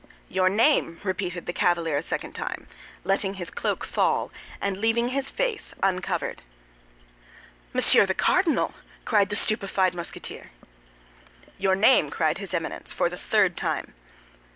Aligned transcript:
"Your 0.29 0.49
name?" 0.49 0.99
repeated 1.03 1.45
the 1.45 1.53
cavalier 1.53 1.95
a 1.95 2.01
second 2.01 2.33
time, 2.33 2.67
letting 3.03 3.35
his 3.35 3.51
cloak 3.51 3.83
fall, 3.85 4.31
and 4.59 4.77
leaving 4.79 5.09
his 5.09 5.29
face 5.29 5.75
uncovered. 5.83 6.41
"Monsieur 7.71 8.07
the 8.07 8.15
Cardinal!" 8.15 8.73
cried 9.05 9.29
the 9.29 9.35
stupefied 9.35 9.93
Musketeer. 9.93 10.49
"Your 11.59 11.75
name?" 11.75 12.09
cried 12.09 12.39
his 12.39 12.51
Eminence, 12.55 12.91
for 12.91 13.09
the 13.09 13.15
third 13.15 13.55
time. 13.55 13.93